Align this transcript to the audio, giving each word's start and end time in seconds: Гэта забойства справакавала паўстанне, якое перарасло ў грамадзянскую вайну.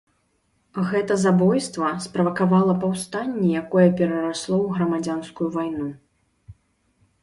Гэта 0.91 1.17
забойства 1.23 1.91
справакавала 2.07 2.73
паўстанне, 2.85 3.47
якое 3.63 3.87
перарасло 4.01 4.55
ў 4.65 4.67
грамадзянскую 4.79 5.47
вайну. 5.59 5.87